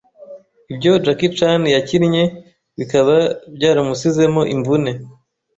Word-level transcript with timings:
ibyo 0.71 0.91
Jackie 1.03 1.33
Chan 1.37 1.61
yakinnye 1.75 2.23
bikaba 2.77 3.15
byaramusizemo 3.55 4.41
imvune 4.55 4.91